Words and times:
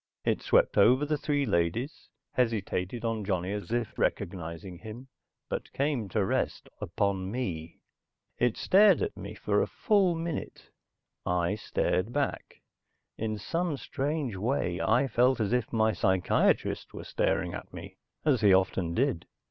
It 0.25 0.41
swept 0.41 0.79
over 0.79 1.05
the 1.05 1.15
three 1.15 1.45
ladies, 1.45 2.09
hesitated 2.31 3.05
on 3.05 3.23
Johnny 3.23 3.53
as 3.53 3.69
if 3.71 3.99
recognizing 3.99 4.79
him, 4.79 5.09
but 5.47 5.71
came 5.73 6.09
to 6.09 6.25
rest 6.25 6.67
upon 6.79 7.29
me. 7.29 7.81
It 8.39 8.57
stared 8.57 9.03
at 9.03 9.15
me 9.15 9.35
for 9.35 9.61
a 9.61 9.67
full 9.67 10.15
minute. 10.15 10.71
I 11.23 11.53
stared 11.53 12.11
back. 12.11 12.63
In 13.19 13.37
some 13.37 13.77
strange 13.77 14.35
way 14.35 14.81
I 14.81 15.05
felt 15.05 15.39
as 15.39 15.53
if 15.53 15.71
my 15.71 15.93
psychiatrist 15.93 16.95
were 16.95 17.03
staring 17.03 17.53
at 17.53 17.71
me, 17.71 17.97
as 18.25 18.41
he 18.41 18.51
often 18.55 18.95
did. 18.95 19.27